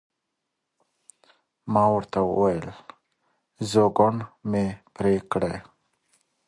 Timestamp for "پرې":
4.93-5.15